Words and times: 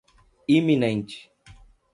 iminente 0.55 1.17